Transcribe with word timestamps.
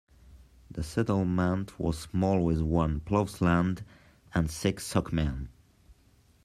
The 0.71 0.81
settlement 0.81 1.77
was 1.79 1.95
small 1.99 2.43
with 2.43 2.59
one 2.59 3.01
ploughland 3.01 3.83
and 4.33 4.49
six 4.49 4.83
sokemen. 4.91 5.49